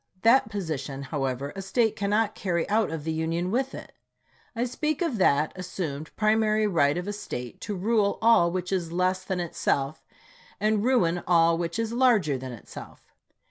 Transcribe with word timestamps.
That 0.23 0.49
position, 0.49 1.03
however, 1.03 1.53
a 1.55 1.61
State 1.61 1.95
cannot 1.95 2.33
carry 2.33 2.67
out 2.69 2.89
of 2.89 3.03
the 3.03 3.11
Union 3.13 3.51
with 3.51 3.75
it. 3.75 3.91
I 4.55 4.63
speak 4.65 4.99
of 5.03 5.19
that 5.19 5.53
assumed 5.55 6.09
primary 6.15 6.65
right 6.65 6.97
of 6.97 7.07
a 7.07 7.13
State 7.13 7.61
to 7.61 7.75
rule 7.75 8.17
all 8.19 8.49
which 8.49 8.71
is 8.71 8.91
less 8.91 9.23
than 9.23 9.39
itself, 9.39 10.03
and 10.59 10.83
ruin 10.83 11.21
all 11.27 11.55
which 11.55 11.77
is 11.77 11.93
larger 11.93 12.35
than 12.35 12.51
itself. 12.51 13.13